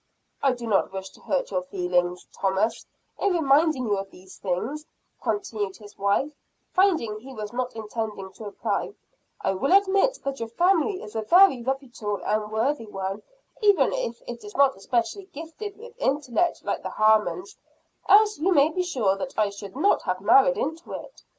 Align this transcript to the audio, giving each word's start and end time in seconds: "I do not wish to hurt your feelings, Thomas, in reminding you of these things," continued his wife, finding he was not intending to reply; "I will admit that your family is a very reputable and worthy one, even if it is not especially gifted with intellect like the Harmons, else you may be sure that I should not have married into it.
"I 0.41 0.53
do 0.53 0.65
not 0.65 0.91
wish 0.91 1.11
to 1.11 1.21
hurt 1.21 1.51
your 1.51 1.61
feelings, 1.61 2.25
Thomas, 2.33 2.87
in 3.19 3.33
reminding 3.33 3.85
you 3.85 3.97
of 3.97 4.09
these 4.09 4.37
things," 4.39 4.83
continued 5.21 5.77
his 5.77 5.95
wife, 5.95 6.31
finding 6.73 7.19
he 7.19 7.35
was 7.35 7.53
not 7.53 7.75
intending 7.75 8.33
to 8.33 8.45
reply; 8.45 8.95
"I 9.41 9.53
will 9.53 9.71
admit 9.71 10.17
that 10.23 10.39
your 10.39 10.49
family 10.49 11.03
is 11.03 11.15
a 11.15 11.21
very 11.21 11.61
reputable 11.61 12.19
and 12.25 12.51
worthy 12.51 12.87
one, 12.87 13.21
even 13.61 13.93
if 13.93 14.19
it 14.27 14.43
is 14.43 14.57
not 14.57 14.75
especially 14.75 15.25
gifted 15.25 15.77
with 15.77 15.93
intellect 15.99 16.63
like 16.65 16.81
the 16.81 16.89
Harmons, 16.89 17.55
else 18.09 18.39
you 18.39 18.51
may 18.55 18.69
be 18.71 18.81
sure 18.81 19.15
that 19.17 19.35
I 19.37 19.51
should 19.51 19.75
not 19.75 20.01
have 20.01 20.19
married 20.19 20.57
into 20.57 20.93
it. 20.93 21.21